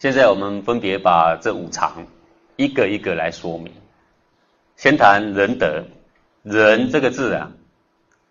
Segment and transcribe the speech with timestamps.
[0.00, 2.06] 现在我们分别把这五常
[2.56, 3.70] 一个一个来说明。
[4.74, 5.84] 先谈仁德，
[6.42, 7.52] 仁这个字啊，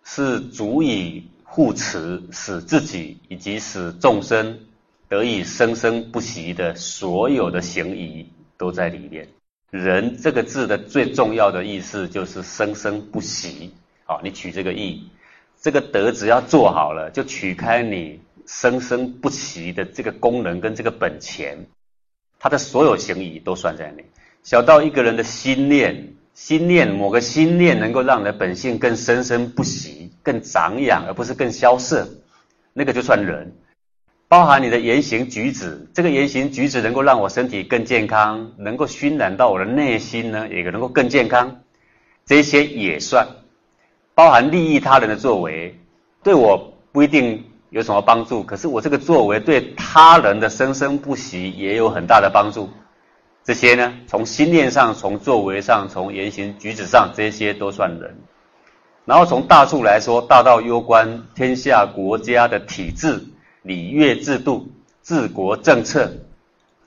[0.04, 4.62] 是足以护持，使自己以及使众生
[5.08, 8.28] 得以生生不息的所有的行仪
[8.58, 9.28] 都在里面。
[9.70, 13.72] 仁这个字的最重要的意思就是生生不息。
[14.06, 15.08] 好，你取这个义，
[15.62, 18.20] 这个德只要做好了，就取开你
[18.52, 21.68] 生生不息的这个功能跟这个本钱，
[22.40, 24.03] 他的所有行仪都算在内。
[24.41, 32.04] 小到一个人的心念，心念某个心念能够让人本性更生生不息、更长养，而不是更消逝，
[32.73, 33.54] 那个就算人。
[34.27, 41.62] 包含你的言行举止，这个言行举止能够让我身体更健康，能够熏染到我的内心呢，也能够更健康，
[42.26, 43.27] 这些也算。
[44.16, 45.79] 包含利益他人的作为，
[46.23, 52.69] 对我不一定有什么帮助，可是我这个作为对他人的生生不息也有很大的帮助。
[53.43, 58.17] 这些呢，从心念上、从作为上、从言行举止上，这些都算人。
[59.05, 63.23] 然后从大处来说，大到攸关天下国家的体制。
[63.61, 64.72] 礼乐制度、
[65.04, 66.09] 治国政策，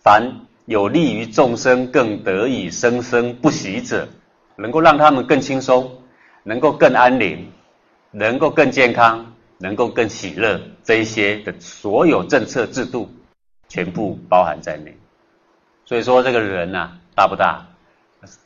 [0.03, 4.09] 凡有利于众生更得以生生不息者，
[4.57, 5.91] 能够让他们更轻松，
[6.45, 7.53] 能够更安宁，
[8.11, 13.09] 能够更健康，能够更喜乐，这一些的所有政策制度，
[13.69, 14.97] 全部包含在内。
[15.85, 17.69] 所以说，这个人呐，大不大？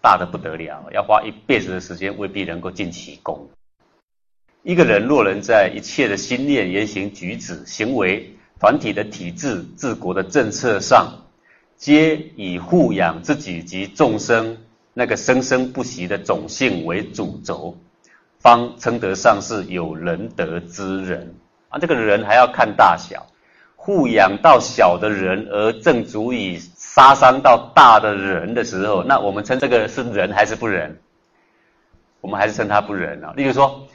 [0.01, 3.49] 大的不得了，要花一辈子的时间，未必能够尽其功。
[4.63, 11.25] 一个人若能在一切的心念、言行举止、行为、团体的体制、治国的政策上，
[11.77, 14.57] 皆以护养自己及众生
[14.95, 17.77] 那个生生不息的种性为主轴，
[18.47, 21.35] 方称得上是有仁德之人
[21.69, 21.81] 啊！
[21.81, 23.27] 这个人还要看大小，
[23.75, 30.97] 护养到小的人，而正足以杀伤到大的人的时候，那我们称这个是人还是不仁？
[32.21, 33.33] 我们还是称他不仁啊！
[33.35, 33.89] 例如说。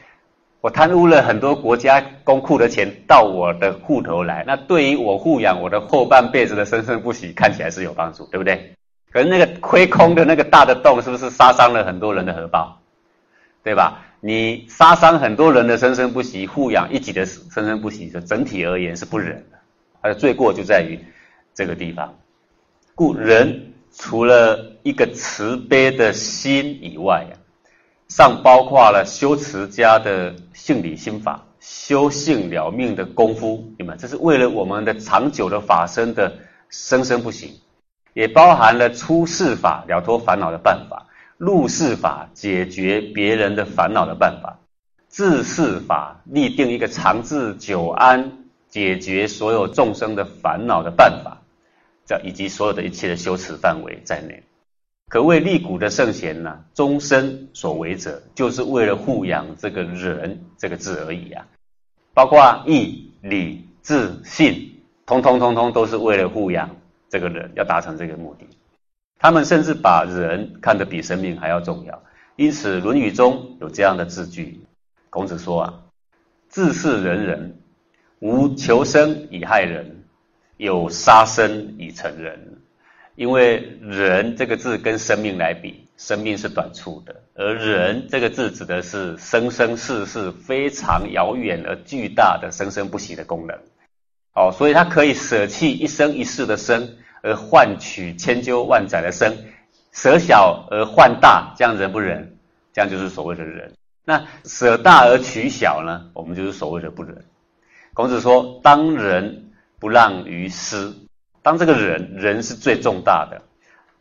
[0.63, 8.75] 我贪污了很多国家公库的钱到我的户头来，那对于我护养我的后半辈子的生生不息，看起来是有帮助，对不对？
[9.11, 12.77] 可是那个亏空的那个大的洞，是不是杀伤了很多人的荷包？
[13.63, 14.05] 对吧？
[14.21, 19.57] 你杀伤很多人的生生不息，护养一己的生生不息，就整体而言是不忍的。
[20.01, 20.97] 他的罪过就在于
[21.53, 22.15] 这个地方。
[22.95, 27.37] 故人除了一个慈悲的心以外呀。
[28.09, 36.35] 上包括了修持家的性理心法，修性了命的功夫，你们这是为了我们的长久的法身的
[36.67, 37.61] 生生不息，
[38.13, 41.07] 也包含了出世法了脱烦恼的办法，
[41.41, 44.59] 入世法解决别人的烦恼的办法，
[45.09, 51.41] 治世法立定一个长治久安解决所有众生的烦恼的办法，
[52.05, 54.43] 这以及所有的一切的修持范围在内。
[55.09, 61.47] 可谓立古的圣贤呢，终身所为者，就是为了护养这个人这个字而已啊。
[62.13, 66.69] 包括义、礼、智、信，通通通通都是为了护养
[67.09, 68.45] 这个人，要达成这个目的。
[69.21, 72.01] 他们甚至把人看得比生命还要重要。
[72.37, 74.59] 因此，《论语》中有这样的字句：
[75.11, 75.73] 孔子说啊，
[76.49, 77.59] 自是人人，
[78.19, 80.03] 无求生以害人，
[80.57, 82.57] 有杀生以成仁。
[83.15, 93.55] 因为人这个字跟生命来比，生命是短促的，而人这个字指的是生生世世非常遥远而巨大的生生不息的功能。
[94.33, 99.37] 哦，所以它可以舍弃一生一世的生，而换取千秋万载的生，
[99.91, 102.37] 舍小而换大，这样仁不仁？
[102.73, 103.73] 这样就是所谓的仁。
[104.03, 106.09] 那舍大而取小呢？
[106.13, 107.23] 我们就是所谓的不仁。
[107.93, 110.93] 孔子说：“当仁不让于师。”
[111.43, 113.41] 当这个人人是最重大的，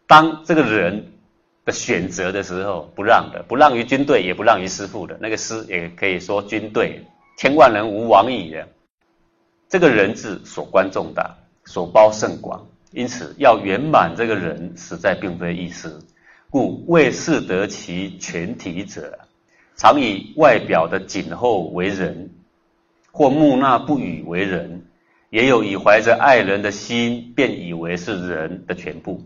[0.07, 1.13] 当这个人
[1.65, 7.03] 的选择的时候，不让的，不让于军队，也不让于师傅的，那个师也可以说军队，
[7.39, 8.69] 千万人无往矣的。
[9.69, 15.99] 这个人字所关重大，所包甚广，因此要圆满这个人，实在并非易事。
[16.51, 19.21] 故为是得其全体者，
[19.77, 22.31] 常以外表的谨厚为人，
[23.13, 24.85] 或木讷不语为人。
[25.31, 29.23] 也有以怀着爱人的心，便以为是人的全部。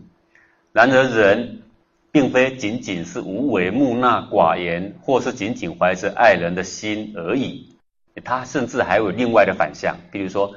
[0.71, 1.63] 然而人，
[2.11, 7.75] 并非仅仅是无为木讷寡言，或是仅仅怀着爱人的心而已。
[8.23, 10.53] 他甚至还有另外的反向，比如说，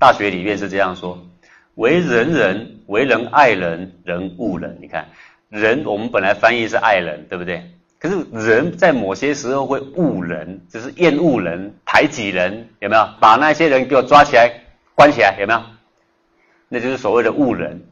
[0.00, 1.24] 大学里面是这样说：
[1.74, 4.78] 为人人，为人爱人，人恶人。
[4.80, 5.08] 你看，
[5.48, 7.70] 人我们本来翻译是爱人，对不对？
[7.98, 13.08] 可是人在某些时候会恶人，就是厌恶人、排挤人，有没有？
[13.20, 14.50] 把那些人给我抓起来。
[14.94, 15.62] 关起来有没有？
[16.68, 17.82] 那就是所谓的误人。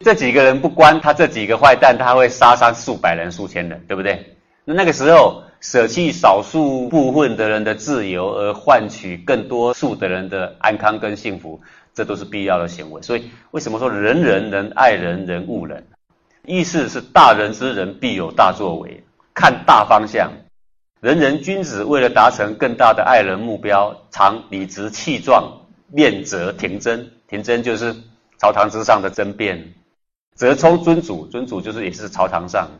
[0.00, 4.36] 这几个人不关他这几个坏蛋，他会杀伤数百人、数千人，对不对？
[4.64, 11.60] 那那个时候舍弃少数部分的人的自由，而换取更多数的人的安康跟幸福，
[11.94, 13.02] 这都是必要的行为。
[13.02, 15.86] 所以为什么说人人能爱人，人误人？
[16.46, 19.04] 意思是大人之人必有大作为，
[19.34, 20.32] 看大方向。
[21.00, 27.10] 人人君子为了达成更大的爱人目标，常理直气壮，面则停争。
[27.28, 27.94] 停争就是
[28.38, 29.74] 朝堂之上的争辩。
[30.34, 32.70] 则冲尊主，尊主就是也是朝堂上，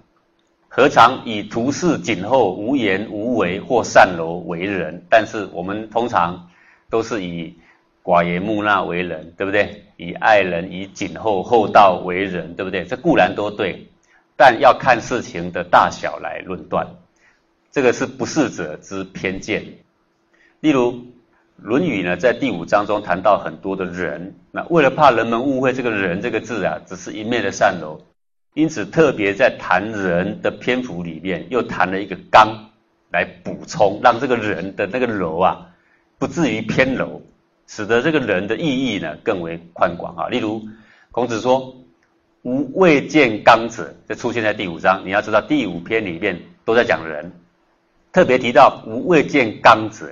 [0.68, 5.04] 何尝以图事谨厚、无言无为或善柔为人？
[5.10, 6.48] 但是我们通常
[6.88, 7.54] 都是以
[8.02, 9.84] 寡言木讷为人，对不对？
[9.96, 12.84] 以爱人、以谨厚厚道为人，对不对？
[12.84, 13.86] 这固然都对，
[14.36, 16.86] 但要看事情的大小来论断，
[17.70, 19.64] 这个是不适者之偏见。
[20.60, 21.04] 例如。
[21.62, 28.00] 《论语》呢，在第五章中谈到很多的人，那为了怕人们误会这个人这个字啊，只是一面的善柔，
[28.54, 32.70] 因此特别在谈人的篇幅里面，又谈了一个刚
[33.12, 35.66] 来补充，让这个人的那个柔啊，
[36.18, 37.20] 不至于偏柔，
[37.72, 40.26] 使得这个人的意义呢更为宽广啊。
[40.26, 40.60] 例如，
[41.12, 41.72] 孔子说
[42.42, 45.06] ：“吾未见刚者”，这出现在第五章。
[45.06, 47.30] 你要知道，第五篇里面都在讲人，
[48.12, 50.10] 特别提到“吾未见刚者”。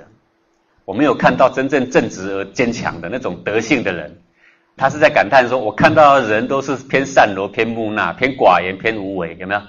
[0.86, 4.16] 我没有看到真正正直而坚强的那种德性的人，
[4.76, 9.60] 他是在感叹说：“我看到的人都是偏善柔、偏木讷、偏寡言、偏无为，有没有？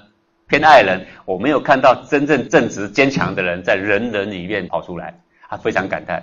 [0.46, 1.04] 偏爱人。
[1.24, 5.20] 我没有看到真正正直坚强的人在人人里面跑出来。”
[5.50, 6.22] 他非常感叹。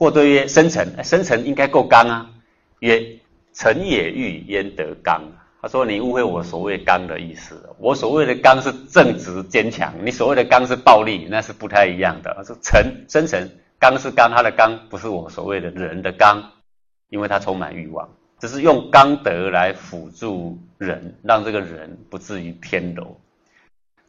[0.00, 2.30] 或对曰：“生辰，生辰应该够刚啊。”
[2.80, 3.18] 曰
[3.52, 5.22] ：“臣也欲焉得刚？”
[5.60, 7.68] 他说：“你误会我所谓刚的意思。
[7.78, 16.50] 我所谓的刚是正直坚强，你所谓的刚是暴力，那是不太一样的。”他说：“沉，深沉。”刚是刚，他的刚不是我所谓的人的刚，
[17.10, 18.08] 因为他充满欲望，
[18.38, 23.20] 只是用刚德来辅助人，让这个人不至于偏柔。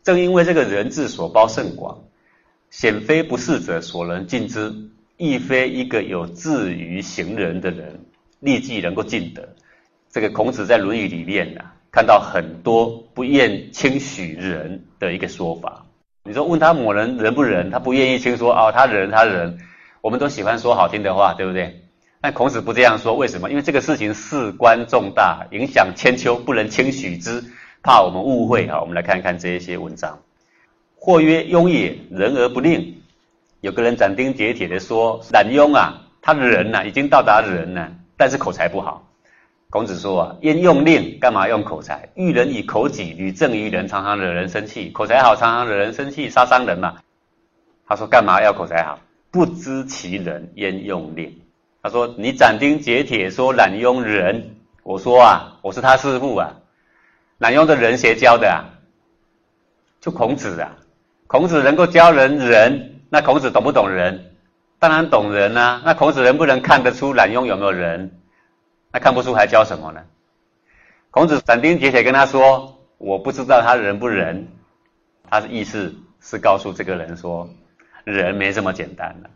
[0.04, 2.02] 正因为这个人字所包甚广，
[2.70, 4.74] 显非不是者所能尽之，
[5.22, 8.00] 亦非一个有志于行人的人
[8.40, 9.48] 立即能够尽得。
[10.10, 15.86] 这个孔子在《论语》里面呢，看到很多不愿轻许人的一个说法。
[16.24, 19.60] 你说问他某人仁不仁，他不愿意听说哦，他仁他仁，
[20.02, 21.84] 我们都喜欢说好听的话，对不对？
[22.20, 23.52] 但孔子不这样说，为什么？
[23.52, 27.44] 因为这个事情事关重大，影响千秋，不能轻许之，
[27.84, 28.82] 怕我们误会啊。
[28.82, 30.18] 我们来看看这一些文章。
[30.96, 33.01] 或曰庸也，仁而不令。
[33.62, 39.08] 有个人斩钉截铁的说，懒庸啊，他的人呐，已经到达人了，但是口才不好。
[39.70, 41.20] 孔子说啊，焉用令？
[41.20, 42.10] 干嘛用口才？
[42.16, 44.90] 遇人以口己，屡正于人，常常惹人生气。
[44.90, 46.96] 口才好，常常惹人生气，杀伤人嘛。
[47.88, 49.00] 他说干嘛要口才好？
[49.30, 51.40] 不知其人，焉用令？
[51.84, 56.52] 他说你斩钉截铁说懒庸人，我说啊，我是他师傅啊。
[57.38, 58.66] 懒庸的人谁教的啊？
[60.02, 60.76] 就孔子啊。
[61.28, 64.38] 孔子能够教人人，那孔子懂不懂人？
[64.80, 65.82] 当然懂人啊。
[65.84, 68.10] 那孔子能不能看得出懒庸有没有人？
[68.90, 70.02] 那看不出还教什么呢？
[71.10, 74.48] 孔子斩钉截铁跟他说：“我不知道他仁不仁。”
[75.30, 77.50] 他的意思是告诉这个人说，
[78.06, 79.30] 人没这么简单的。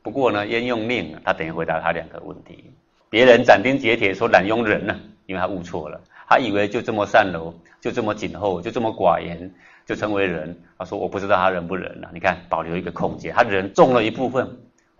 [0.00, 1.14] 不过呢，焉用令？
[1.22, 2.72] 他等于回答他两个问题。
[3.10, 9.54] 别人斩钉截铁说懒庸人呢，因为他误错了，他以为就这么善柔，就这么谨厚，就这么寡言，
[9.88, 10.54] 就称为人。
[10.76, 14.46] 他说：“我不知道他人不人了。”你看，保留一个空间，他人中了一部分，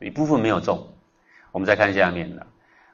[0.01, 0.95] 一部分没有中。
[1.53, 2.47] 我们再看下面的。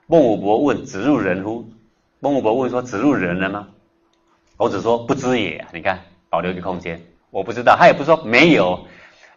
[0.09, 1.71] 孟武伯问：“子入人乎？”
[2.19, 3.69] 孟武伯问说：“子入人了吗？”
[4.59, 7.77] 孔子说：“不知也。”你看，保留一个空间，我不知道。
[7.79, 8.87] 他也不说没有，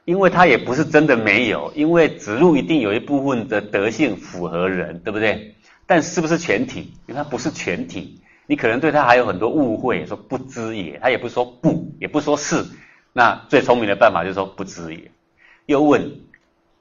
[0.05, 5.53] 因为他也不是真的没有，因为子路一定有一部分的德性符合人，对不对？
[5.85, 6.91] 但是不是全体？
[7.05, 10.97] 因为他不是全体，你可能对他还有很多误会，说不知也。
[10.99, 12.65] 他也不说不，也不说是。
[13.13, 15.11] 那最聪明的办法就是说不知也。
[15.65, 16.19] 又问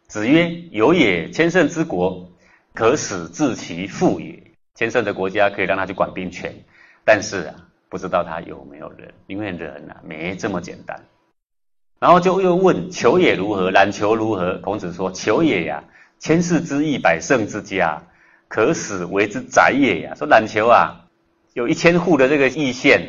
[0.06, 2.30] 子曰：“有也，千乘之国。”
[2.72, 4.42] 可使治其父也，
[4.74, 6.54] 千乘的国家可以让他去管兵权，
[7.06, 7.54] 但是啊，
[7.88, 11.02] 不知道他有没有人，因为人啊没这么简单。
[11.98, 14.58] 然后就又问求也如何，懒求如何？
[14.58, 15.84] 孔子说求也呀，
[16.18, 18.02] 千世之邑，百胜之家，
[18.46, 20.14] 可使为之宰也呀。
[20.14, 21.05] 说懒求啊，
[21.56, 23.00] 有一千户的这个邑县，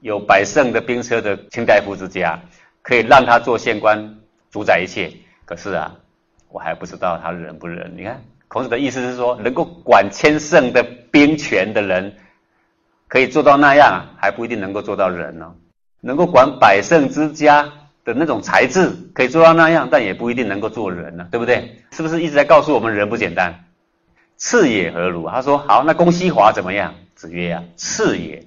[0.00, 2.42] 有百胜的兵车的卿大夫之家，
[2.82, 4.16] 可以让他做县官，
[4.50, 5.12] 主宰一切。
[5.44, 5.94] 可是啊，
[6.48, 7.94] 我还不知道他仁不仁。
[7.96, 8.20] 你看。
[8.48, 10.82] 孔子的意思是说，能够管千乘的
[11.12, 12.16] 兵权的人，
[13.06, 15.54] 可以做到那样，还不一定能够做到人呢。
[16.00, 17.62] 能够管百胜之家
[18.04, 21.76] 的那种才智，可以做到那样，但也不一定能够做人呢，对不对？
[21.92, 23.66] 是不是一直在告诉我们人不简单？
[24.36, 25.28] 次也何如？
[25.28, 26.94] 他说好，那公西华怎么样？
[27.14, 28.44] 子曰呀，次也。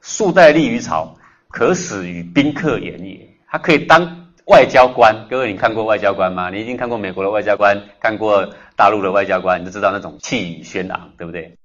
[0.00, 1.16] 树代立于朝，
[1.48, 3.28] 可使与宾客言也。
[3.48, 5.26] 他可以当外交官。
[5.28, 6.50] 各位，你看过外交官吗？
[6.50, 11.56] 你已经看过美国的外交官，看过大陆的外交官，你就知道那种气宇轩昂，对不对？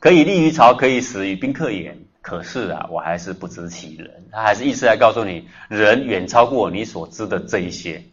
[0.00, 1.98] 可以立于朝，可以使与宾客言。
[2.20, 4.28] 可是啊，我还是不知其人。
[4.30, 8.04] 他还是意思来告诉你，人远超过你所知的这一些。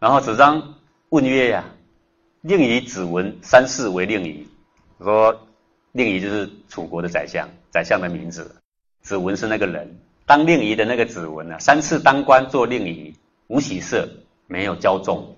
[0.00, 0.74] 然后子张
[1.10, 1.64] 问曰呀，
[2.40, 4.48] 令以子文三世为令尹。
[4.98, 5.45] 说
[5.96, 8.54] 令尹就是楚国的宰相，宰相的名字。
[9.00, 13.14] 子文是那个人，当令仪的那个子文啊，三次当官做令仪，
[13.46, 14.06] 无喜色，
[14.46, 15.36] 没有骄纵。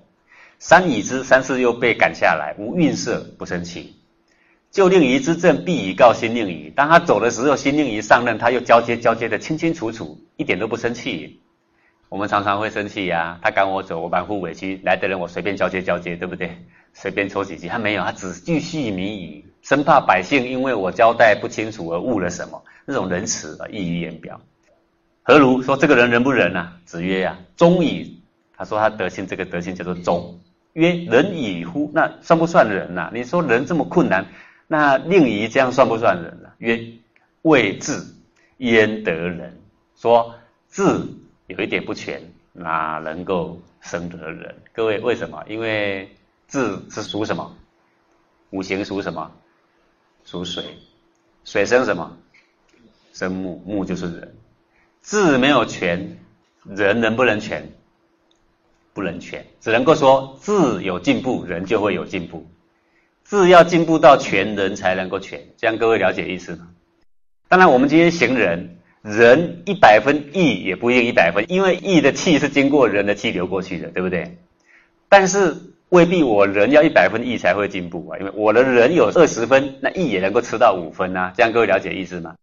[0.59, 3.95] 三以之，三次又被赶下来，无愠色，不生气。
[4.73, 6.73] 就令仪之政，必以告新令仪。
[6.75, 11.41] 当他走的时候，新令仪上任，他又交接交接的清清楚楚，一点都不生气。
[12.09, 16.59] 我们常常会生气呀，他赶我走，我满腹委屈，来的人我随便交接交接，对不对？
[16.95, 24.41] 随便抽几句，他没有，他只继续迷语，生怕百姓因为我交代不清楚而误了什么，那种仁慈啊溢于言表。
[25.23, 26.73] 何如说这个人仁不仁啊？
[26.85, 28.23] 子曰呀，忠矣。
[28.57, 30.41] 他说他德性这个德性叫做忠。
[30.73, 31.91] 曰仁矣乎？
[31.95, 33.11] 那算不算人呐？
[33.13, 34.27] 你说人这么困难？
[34.67, 36.49] 那令仪这样算不算人呢？
[36.59, 36.81] 曰：
[37.43, 38.03] 未智
[38.59, 39.59] 焉得人？
[39.97, 40.35] 说
[40.71, 40.83] 智
[41.47, 42.23] 有一点不全，
[42.53, 44.55] 哪能够生得人？
[44.73, 45.45] 各位为什么？
[45.49, 46.09] 因为
[46.47, 47.55] 智是属什么？
[48.51, 49.31] 五行属什么？
[50.31, 50.63] 属水，
[51.43, 52.19] 水生什么？
[53.15, 54.35] 生木，木就是人。
[55.01, 56.19] 字没有全，
[56.67, 57.73] 人能不能全？
[58.93, 62.47] 不能全，只能够说字有进步，人就会有进步。
[63.25, 66.69] 字要进步到全人才能够全，这样各位了解意思吗？
[67.49, 74.37] 当然，我们今天行人，人一百分义也不一定一百分，因为义的气是经过人的气流过去的，对不对？
[75.09, 75.57] 但是
[75.91, 82.35] 未必我人要一百分义才会进步啊，因为我的人有二十分，那义也能够吃到五分啊，这样各位了解意思吗？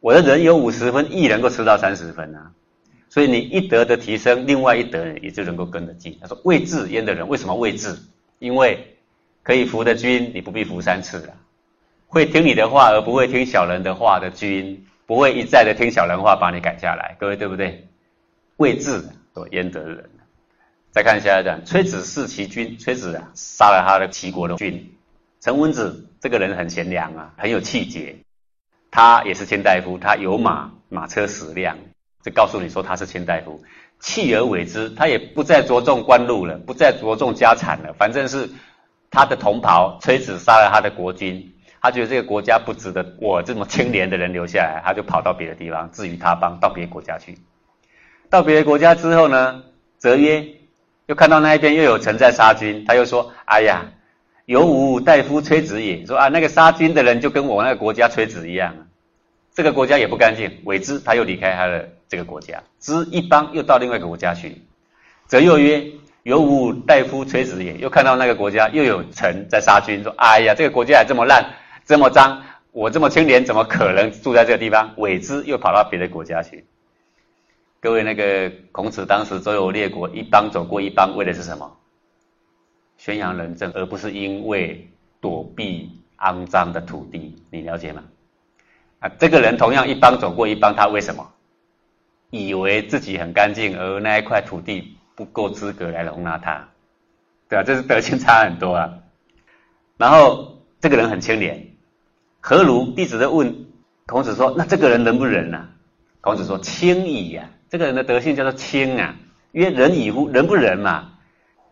[0.00, 2.50] 我的人有五十分，义能够吃到三十分啊，
[3.08, 6.18] 所以你一德的提升，另外一德也就能够跟得进。
[6.20, 7.96] 他说未智焉的人为什么未智？
[8.38, 8.92] 因为。
[9.42, 11.32] 可以服的君，你不必服三次了。
[12.08, 17.16] 会听你的话而不会听小人的话的君，不会一再的听小人话把你赶下来。
[17.20, 17.86] 各位对不对？
[18.56, 20.10] 未智所焉得人。
[20.96, 24.94] 再看下一段，崔子弑其君，崔子啊杀了他的齐国的君。
[25.42, 28.16] 陈文子这个人很贤良啊，很有气节。
[28.90, 31.76] 他也是卿大夫，他有马，马车十辆，
[32.22, 33.62] 这告诉你说他是卿大夫。
[34.00, 38.48] 弃而委之，他也不再着重官禄了，不再着重家产了，反正是。
[39.10, 47.36] 他的同袍崔子杀了他的国君，他觉得这个国家不值得我这么清廉的人留下来，他就跑到别的地方，至于他邦，到别的国家去。
[48.30, 49.62] 到别的国家之后呢，
[49.98, 50.46] 则曰，
[51.06, 53.86] 又看到那一边又有臣在杀菌，他又说：“哎呀，
[54.44, 58.74] 有吾大夫崔子也。”说啊，那个杀菌的人就跟我那个国家崔子一样，
[59.54, 60.50] 这个国家也不干净。
[60.64, 64.62] 委之，他又离开他的这个国家，之一邦又到另外一个国家去，
[65.26, 65.84] 则又曰。
[66.26, 76.64] 有吾大夫崔子也，又看到那个国家又有臣在杀菌，说：“哎呀，这个国家还这么烂，这么脏，我这么清廉，怎么可能住在这个地方？”委之，又跑到别的国家去。
[77.86, 81.76] 各位，那个孔子当时周游列国，一邦走过一邦，为的是什么？
[82.96, 84.90] 宣扬仁政，而不是因为
[85.20, 85.88] 躲避
[86.18, 87.36] 肮脏的土地。
[87.48, 88.02] 你了解吗？
[88.98, 91.32] 啊，这个人同样一邦走过一邦，他为什么
[92.30, 94.96] 以为自己很干净，而那一块土地？
[95.14, 96.68] 不够资格来容纳他，
[97.48, 97.62] 对吧？
[97.62, 98.94] 这是德性差很多啊。
[99.96, 101.64] 然后这个人很清廉，
[102.40, 102.90] 何如？
[102.96, 103.64] 弟子在问
[104.06, 105.68] 孔子说：“那这个人仁不仁呢？”
[106.20, 109.16] 孔子说：“清矣呀。”这个人的德性叫做清啊。
[109.52, 110.28] 曰仁矣乎？
[110.28, 111.12] 仁不仁嘛？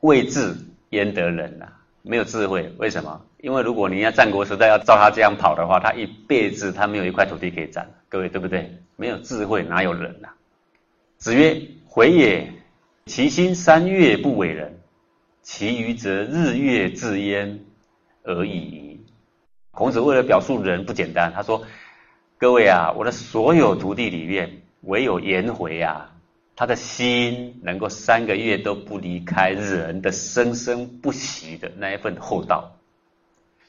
[0.00, 0.56] 未智
[0.90, 1.72] 焉得仁啊？
[2.02, 3.20] 没有智慧，为什么？
[3.38, 7.90] 因为如果你要战国时代要照他这样跑的话，他一辈子他没有一块土地可以占。
[8.08, 8.78] 各位对不对？
[8.96, 10.28] 没有智慧哪有仁呐？
[11.18, 12.52] 子曰：“回也。”
[13.06, 14.78] 其心三月不为人，
[15.42, 17.60] 其余则日月自焉
[18.22, 19.04] 而已。
[19.72, 21.64] 孔子为了表述人不简单，他说
[22.38, 26.12] ：“各位啊，我的所有徒弟里面，唯有颜回啊，
[26.56, 32.76] 他的心能够三个月都不离开人的生生不息的那一份厚道。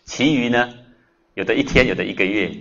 [0.04, 0.74] 其余呢，
[1.34, 2.52] 有的一天，有的一个月，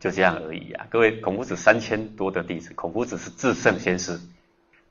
[0.00, 0.86] 就这样而已啊。
[0.90, 4.20] 各位，孔夫子三千多的弟子，孔夫子是至圣先师。”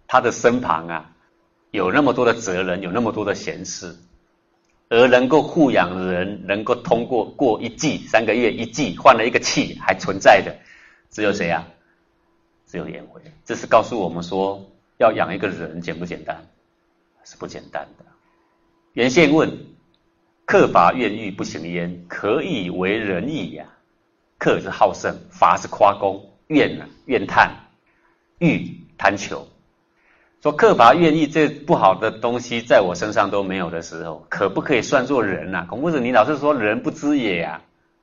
[0.08, 1.12] 他的身旁啊，
[1.72, 3.96] 有那么多的哲人，有那么多的贤士，
[4.88, 10.56] 而能够护养人，能够通过过一季、三个月一季，换了一个气还存在的，
[11.10, 11.68] 只有谁啊？
[12.76, 13.22] 只有颜回。
[13.46, 16.46] 这是告诉我们说，要养一个人简不简单？
[17.24, 18.04] 是不简单的。
[18.92, 19.50] 原宪问：
[20.46, 23.66] 克伐怨欲不行焉，可以为仁矣呀？
[24.38, 27.50] 克是好胜，伐是夸功，怨呢怨叹，
[28.40, 29.48] 欲贪求。
[30.44, 35.66] 说克伐怨意这不好的东西在我身上都没有的时候，可不可以算作人呐？
[35.70, 37.62] 孔夫子，你老是说人不知也呀？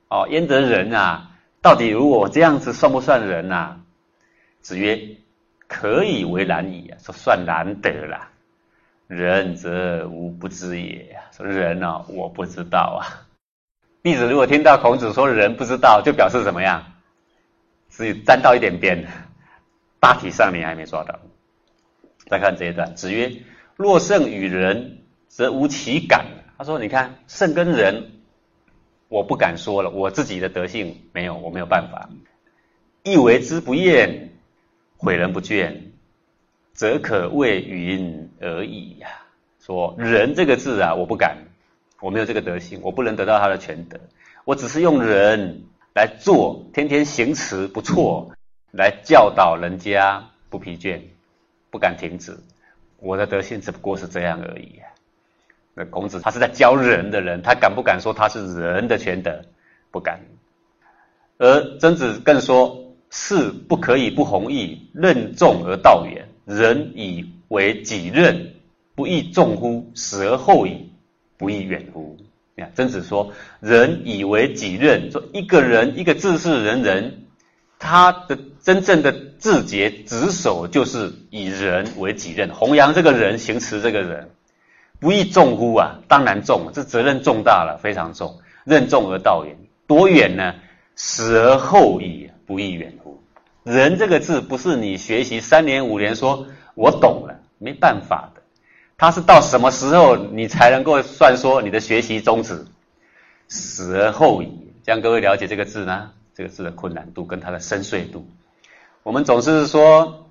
[0.09, 1.29] 哦，焉得人啊？
[1.61, 3.77] 到底如果这样子算不算人呐？
[4.63, 5.17] 子曰：
[5.67, 6.91] 可以为然矣！
[6.97, 8.31] 说算难得啦。
[9.07, 11.17] 人则无不知也。
[11.31, 13.29] 说人呢，我不知道啊。
[14.01, 16.93] 弟子如果听到孔子说人不知道，就表示怎么样？
[17.89, 19.05] 是沾到一点边，
[19.99, 21.19] 大体上你还没抓到。
[22.25, 23.31] 再看这一段，子曰
[23.75, 26.25] ：“若圣与人，则无其感。”
[26.57, 28.11] 他说：“你看圣跟人，
[29.09, 32.09] 我不敢说了，我自己的德性没有，我没有办法。
[33.03, 34.32] 亦为之不厌，
[35.03, 35.75] 诲人不倦，
[36.73, 39.09] 则可谓云而已呀。”
[39.59, 41.37] 说“人”这个字啊，我不敢，
[42.01, 43.99] 我没有这个德性，我不能得到他的全德。
[44.45, 45.63] 我只是用人
[45.95, 48.31] 来做，天天行持不错，
[48.71, 50.99] 来教导人家不疲倦。
[51.71, 52.37] 不敢停止，
[52.99, 54.79] 我的德性只不过是这样而已。
[55.73, 59.43] 那孔子他是在教人的人，他敢不敢说他是人的全德？
[59.91, 60.19] 不敢。
[61.37, 62.82] 而曾子更说：
[63.15, 66.27] 事不可以不弘毅，任重而道远。
[66.45, 68.55] 人以为己任，
[68.95, 69.91] 不亦重乎？
[69.93, 70.89] 死而后已，
[71.37, 72.17] 不亦远乎？
[72.55, 77.19] 你看，曾子说：人以为己任，说一个人一个自是人人。
[77.77, 84.31] 他的真正的自节职守，就是以人为己任，弘扬这个人，行持这个人，
[84.99, 85.99] 不亦重乎啊？
[86.07, 88.39] 当然重，这责任重大了，非常重。
[88.65, 89.55] 任重而道远，
[89.85, 90.55] 多远呢？
[90.95, 93.21] 死而后已，不亦远乎？
[93.63, 98.41] 人这个字，不是你学习三年五年说我懂了，没办法的。
[98.97, 102.65] 他是到什么时候你才能够算说你的学习终止？
[103.47, 106.11] 死而后已，这样各位了解这个字呢？
[106.35, 108.25] 这个字的困难度跟它的深邃度，
[109.03, 110.25] 我们总是说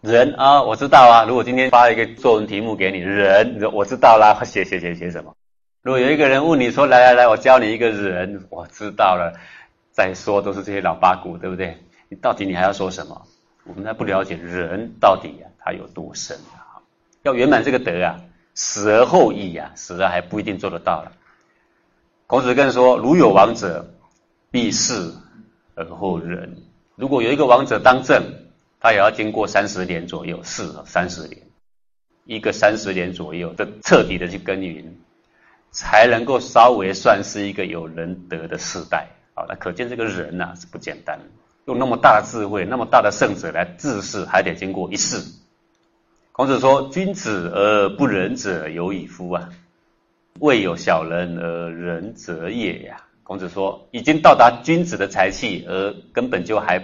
[0.00, 1.24] 人啊，我知道啊。
[1.28, 5.34] 如果今天发一个作文题目给你，人，你说我知道啦，写写写写什么？
[5.82, 9.34] 如果有一个人问你说，来来来，我教你一个人，我知道了，
[9.96, 11.78] 再说都是这些老八股，对不对？
[12.10, 13.26] 你到底你还要说什么？
[13.64, 16.84] 我们还不了解人到底啊，他有多深啊？
[17.22, 18.20] 要圆满这个德啊，
[18.52, 21.12] 死而后已啊，死了还不一定做得到了。
[22.26, 23.88] 孔子更说，如有王者，
[24.50, 25.14] 必弑。
[25.74, 26.58] 而后人，
[26.94, 28.22] 如果有一个王者当政，
[28.78, 31.40] 他也要经过三十年左右，是三十年，
[32.24, 34.94] 一个三十年左右的彻底的去耕耘，
[35.70, 39.08] 才能够稍微算是一个有仁德的世代。
[39.36, 41.20] 好，那可见这个人呐是不简单，
[41.66, 45.22] 用那么大的智慧，那么大的圣者来治世，还得经过一世。
[46.32, 49.50] 孔子说：“君子而不仁者有矣夫啊！
[50.40, 56.82] 未有小人而仁者也呀。”孔子说：“已经到达君子的才气，而根本就还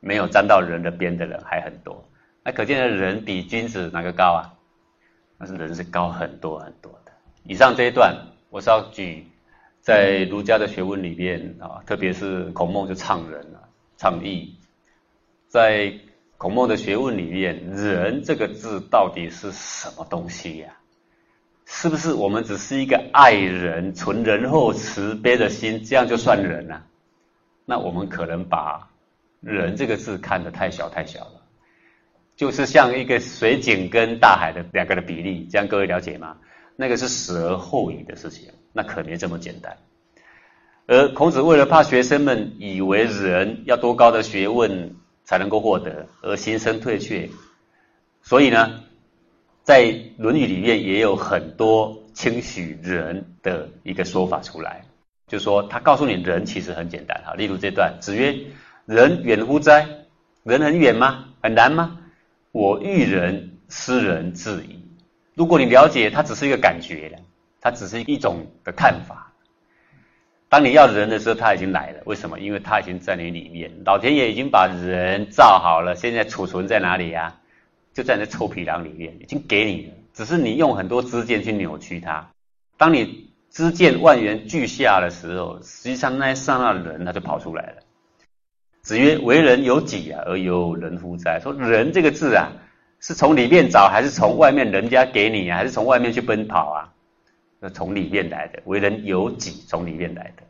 [0.00, 2.08] 没有沾到人的边的人还很多。
[2.42, 4.54] 那可见的人比君子哪个高啊？
[5.36, 7.12] 那是人是高很多很多的。
[7.44, 8.16] 以上这一段，
[8.48, 9.26] 我是要举
[9.84, 13.68] 在儒家的学问里面啊，特别是孔孟就倡仁啊，
[13.98, 14.56] 倡义。
[15.46, 15.92] 在
[16.38, 20.74] 孔孟的学问里面，仁这个字到底是什么东西呀？”
[21.66, 26.82] 是不是我们只是一个爱人、存仁厚、慈悲的心，这样就算人了？
[27.66, 28.88] 那我们可能把
[29.42, 31.42] “人”这个字看得太小太小了，
[32.36, 36.38] 就是像一个水井跟大海的两个的比例，这样各位了解吗？
[36.74, 39.78] 那个是死而后已的事情，那可没这么简单。
[40.86, 47.30] 而孔子为了怕学生们以为人要多高的学问才能够获得，而心生退却，
[48.20, 48.80] 所以呢？
[49.62, 49.82] 在
[50.18, 54.84] 《论语》里面也有很多轻许人的一个说法出来，
[55.26, 57.32] 就说他告诉你人其实很简单哈。
[57.32, 58.36] 例如这段，子曰
[58.84, 59.88] ：“人远乎哉？
[60.42, 61.28] 人很远吗？
[61.40, 61.98] 很难吗？
[62.52, 64.84] 我欲人，斯人至矣。”
[65.34, 67.08] 如果你了解，它只是一个感觉
[67.64, 69.32] 它只是一种的看法。
[70.50, 72.02] 当你要人的时候，他已经来了。
[72.04, 72.38] 为什么？
[72.38, 77.34] 因为他已经在你里面，老天爷已经把人造好了，现在储存在哪里呀？
[77.94, 82.28] 就在那臭皮囊里面，已经给你了，只是你用很多支箭去扭曲它。
[82.76, 87.76] 当你支箭万元俱下的时候，实际上那一刹那人他就跑出来了。
[88.82, 92.52] 子曰：“为人有己啊，而有人乎哉？”说人这个字啊，
[93.00, 96.93] 是从里面找，还是从外面人家给你啊，还是从外面去奔跑啊？
[97.70, 100.42] 从里面来的为人由己从里面来的。